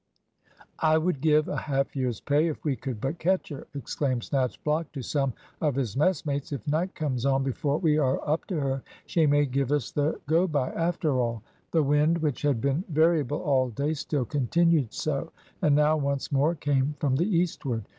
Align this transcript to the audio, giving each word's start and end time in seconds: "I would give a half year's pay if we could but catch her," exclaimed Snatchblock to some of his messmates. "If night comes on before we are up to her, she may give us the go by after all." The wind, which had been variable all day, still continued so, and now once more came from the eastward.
"I 0.79 0.97
would 0.97 1.21
give 1.21 1.47
a 1.47 1.55
half 1.55 1.95
year's 1.95 2.21
pay 2.21 2.47
if 2.47 2.63
we 2.65 2.75
could 2.75 2.99
but 2.99 3.19
catch 3.19 3.49
her," 3.49 3.67
exclaimed 3.75 4.23
Snatchblock 4.23 4.91
to 4.93 5.03
some 5.03 5.33
of 5.61 5.75
his 5.75 5.95
messmates. 5.95 6.51
"If 6.51 6.67
night 6.67 6.95
comes 6.95 7.23
on 7.23 7.43
before 7.43 7.77
we 7.77 7.99
are 7.99 8.19
up 8.27 8.45
to 8.47 8.59
her, 8.59 8.81
she 9.05 9.27
may 9.27 9.45
give 9.45 9.71
us 9.71 9.91
the 9.91 10.19
go 10.25 10.47
by 10.47 10.71
after 10.71 11.19
all." 11.19 11.43
The 11.69 11.83
wind, 11.83 12.17
which 12.17 12.41
had 12.41 12.59
been 12.59 12.83
variable 12.89 13.43
all 13.43 13.69
day, 13.69 13.93
still 13.93 14.25
continued 14.25 14.91
so, 14.91 15.31
and 15.61 15.75
now 15.75 15.97
once 15.97 16.31
more 16.31 16.55
came 16.55 16.95
from 16.99 17.17
the 17.17 17.25
eastward. 17.37 17.83